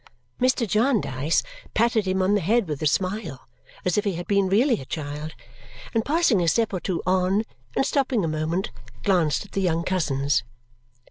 [0.39, 0.67] Mr.
[0.67, 1.43] Jarndyce
[1.75, 3.47] patted him on the head with a smile,
[3.85, 5.35] as if he had been really a child,
[5.93, 7.43] and passing a step or two on,
[7.75, 8.71] and stopping a moment,
[9.03, 10.41] glanced at the young cousins.